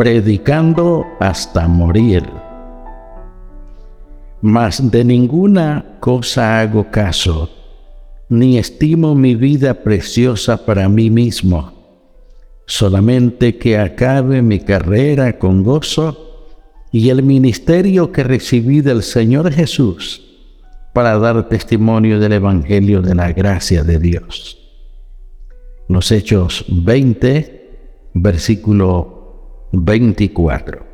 [0.00, 2.22] Predicando hasta morir.
[4.40, 7.50] Mas de ninguna cosa hago caso,
[8.30, 11.74] ni estimo mi vida preciosa para mí mismo,
[12.64, 16.48] solamente que acabe mi carrera con gozo
[16.90, 20.22] y el ministerio que recibí del Señor Jesús
[20.94, 24.56] para dar testimonio del Evangelio de la gracia de Dios.
[25.88, 29.19] Los Hechos 20, versículo
[29.72, 30.86] 24.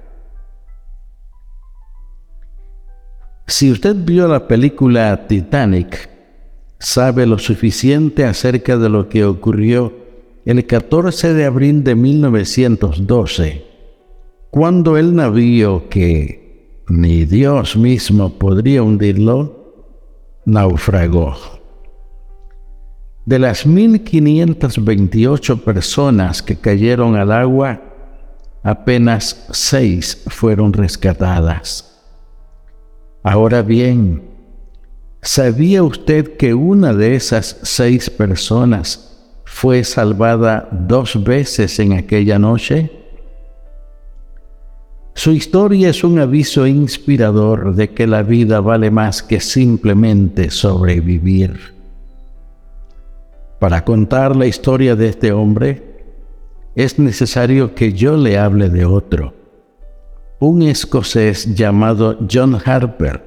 [3.46, 6.10] Si usted vio la película Titanic,
[6.78, 9.94] sabe lo suficiente acerca de lo que ocurrió
[10.44, 13.76] el 14 de abril de 1912
[14.56, 19.84] cuando el navío que ni Dios mismo podría hundirlo,
[20.46, 21.36] naufragó.
[23.26, 27.82] De las 1528 personas que cayeron al agua,
[28.66, 32.02] apenas seis fueron rescatadas.
[33.22, 34.24] Ahora bien,
[35.22, 42.90] ¿sabía usted que una de esas seis personas fue salvada dos veces en aquella noche?
[45.14, 51.72] Su historia es un aviso inspirador de que la vida vale más que simplemente sobrevivir.
[53.60, 55.95] Para contar la historia de este hombre,
[56.76, 59.34] es necesario que yo le hable de otro,
[60.38, 63.24] un escocés llamado John Harper.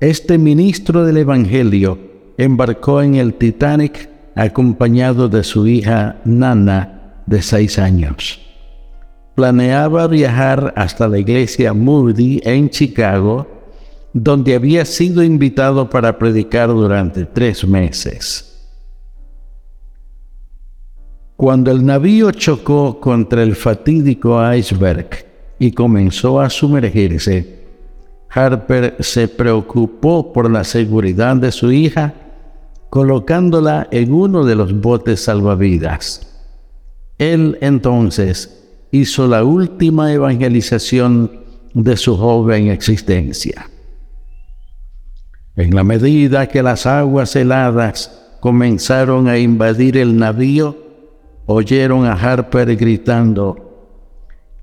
[0.00, 1.98] Este ministro del Evangelio
[2.36, 8.46] embarcó en el Titanic acompañado de su hija Nana de seis años
[9.36, 13.46] planeaba viajar hasta la iglesia Moody en Chicago,
[14.14, 18.55] donde había sido invitado para predicar durante tres meses.
[21.36, 25.10] Cuando el navío chocó contra el fatídico iceberg
[25.58, 27.56] y comenzó a sumergirse,
[28.30, 32.14] Harper se preocupó por la seguridad de su hija,
[32.88, 36.26] colocándola en uno de los botes salvavidas.
[37.18, 43.68] Él entonces hizo la última evangelización de su joven existencia.
[45.54, 50.85] En la medida que las aguas heladas comenzaron a invadir el navío,
[51.46, 53.62] oyeron a Harper gritando,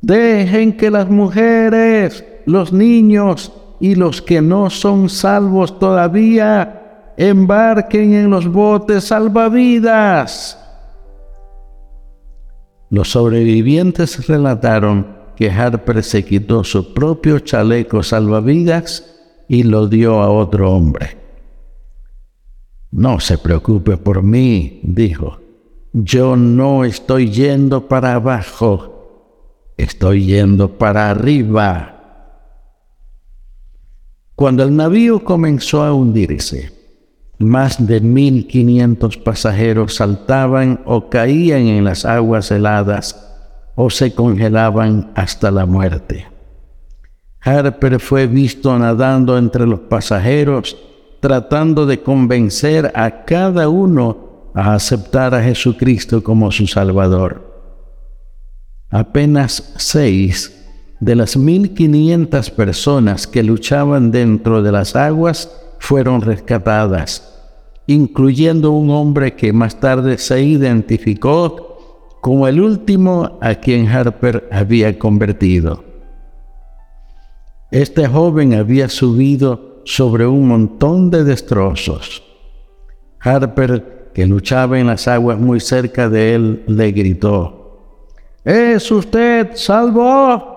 [0.01, 8.29] Dejen que las mujeres, los niños y los que no son salvos todavía embarquen en
[8.29, 10.59] los botes salvavidas.
[12.89, 19.09] Los sobrevivientes relataron que Harper se quitó su propio chaleco salvavidas
[19.47, 21.17] y lo dio a otro hombre.
[22.91, 25.42] No se preocupe por mí, dijo.
[25.95, 31.93] Yo no estoy yendo para abajo, estoy yendo para arriba.
[34.33, 36.71] Cuando el navío comenzó a hundirse,
[37.37, 43.29] más de 1.500 pasajeros saltaban o caían en las aguas heladas
[43.75, 46.25] o se congelaban hasta la muerte.
[47.39, 50.75] Harper fue visto nadando entre los pasajeros
[51.19, 57.53] tratando de convencer a cada uno a aceptar a Jesucristo como su Salvador.
[58.89, 60.63] Apenas seis
[60.99, 67.33] de las 1.500 personas que luchaban dentro de las aguas fueron rescatadas,
[67.87, 71.73] incluyendo un hombre que más tarde se identificó
[72.21, 75.83] como el último a quien Harper había convertido.
[77.69, 82.23] Este joven había subido sobre un montón de destrozos.
[83.19, 87.63] Harper, que luchaba en las aguas muy cerca de él, le gritó,
[88.43, 90.51] ¿Es usted salvo?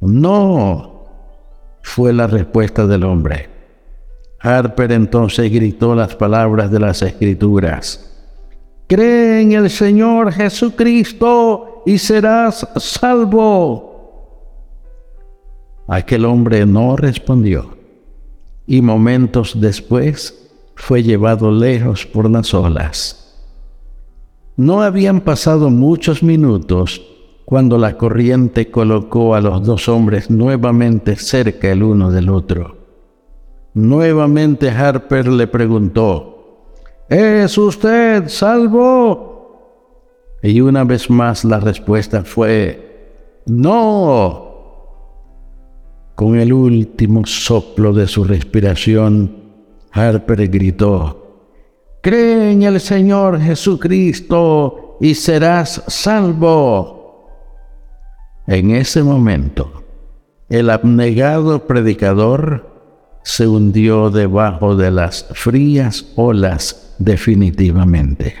[0.00, 1.04] No,
[1.82, 3.48] fue la respuesta del hombre.
[4.40, 8.12] Harper entonces gritó las palabras de las escrituras.
[8.86, 13.96] Cree en el Señor Jesucristo y serás salvo.
[15.88, 17.76] Aquel hombre no respondió
[18.66, 20.45] y momentos después
[20.76, 23.22] fue llevado lejos por las olas.
[24.56, 27.02] No habían pasado muchos minutos
[27.44, 32.76] cuando la corriente colocó a los dos hombres nuevamente cerca el uno del otro.
[33.74, 36.32] Nuevamente Harper le preguntó,
[37.08, 39.36] ¿Es usted salvo?
[40.42, 44.44] Y una vez más la respuesta fue, no.
[46.14, 49.45] Con el último soplo de su respiración,
[49.92, 51.22] Harper gritó,
[52.02, 56.96] Cree en el Señor Jesucristo y serás salvo.
[58.46, 59.84] En ese momento,
[60.48, 68.36] el abnegado predicador se hundió debajo de las frías olas definitivamente.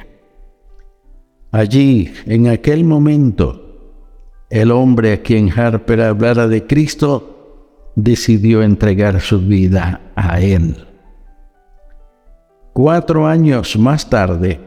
[1.50, 3.66] Allí, en aquel momento,
[4.48, 10.86] el hombre a quien Harper hablara de Cristo decidió entregar su vida a Él.
[12.76, 14.60] Cuatro años más tarde,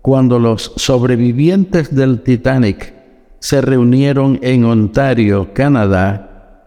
[0.00, 2.94] cuando los sobrevivientes del Titanic
[3.38, 6.62] se reunieron en Ontario, Canadá,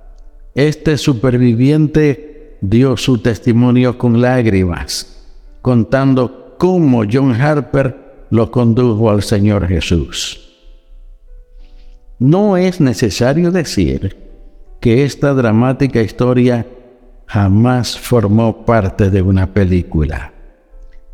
[0.53, 5.25] este superviviente dio su testimonio con lágrimas,
[5.63, 10.59] contando cómo John Harper lo condujo al Señor Jesús.
[12.19, 14.15] No es necesario decir
[14.79, 16.67] que esta dramática historia
[17.25, 20.33] jamás formó parte de una película.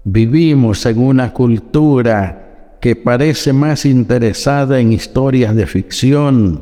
[0.05, 6.61] Vivimos en una cultura que parece más interesada en historias de ficción,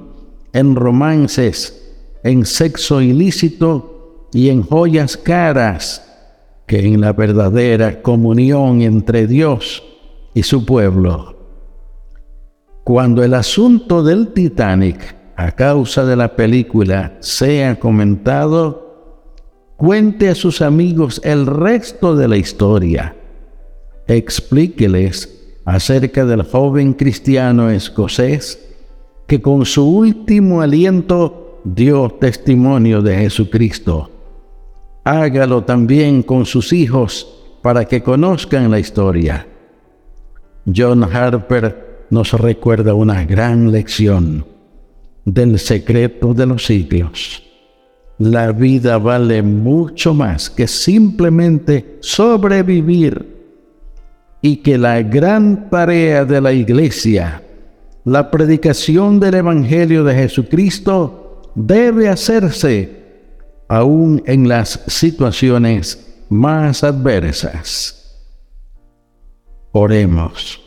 [0.53, 1.81] en romances,
[2.23, 6.07] en sexo ilícito y en joyas caras
[6.67, 9.83] que en la verdadera comunión entre Dios
[10.35, 11.35] y su pueblo.
[12.83, 20.61] Cuando el asunto del Titanic a causa de la película sea comentado, cuente a sus
[20.61, 23.15] amigos el resto de la historia.
[24.11, 28.59] Explíqueles acerca del joven cristiano escocés
[29.25, 34.11] que con su último aliento dio testimonio de Jesucristo.
[35.05, 37.25] Hágalo también con sus hijos
[37.61, 39.47] para que conozcan la historia.
[40.65, 44.45] John Harper nos recuerda una gran lección
[45.23, 47.43] del secreto de los siglos.
[48.17, 53.30] La vida vale mucho más que simplemente sobrevivir
[54.41, 57.43] y que la gran tarea de la iglesia,
[58.03, 63.01] la predicación del Evangelio de Jesucristo, debe hacerse
[63.67, 67.97] aún en las situaciones más adversas.
[69.71, 70.59] Oremos.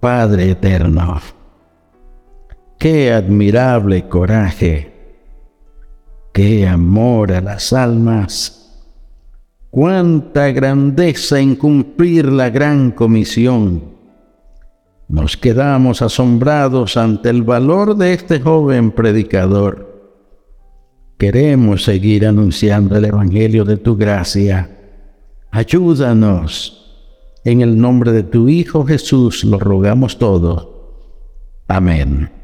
[0.00, 1.20] Padre eterno,
[2.78, 4.90] Qué admirable coraje,
[6.32, 8.59] qué amor a las almas,
[9.70, 13.82] cuánta grandeza en cumplir la gran comisión.
[15.08, 19.88] Nos quedamos asombrados ante el valor de este joven predicador.
[21.18, 24.70] Queremos seguir anunciando el Evangelio de tu gracia.
[25.50, 26.76] Ayúdanos.
[27.44, 30.70] En el nombre de tu Hijo Jesús lo rogamos todo.
[31.68, 32.39] Amén.